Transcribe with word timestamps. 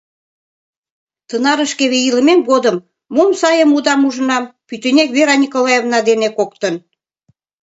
Тынарышкеве 1.29 1.97
илымем 2.07 2.39
годым 2.49 2.77
мом 3.15 3.29
сайым-удам 3.41 4.01
ужынам— 4.07 4.43
пӱтынек 4.67 5.09
Вера 5.17 5.35
Николаевна 5.43 5.99
дене 6.09 6.29
коктын. 6.37 6.75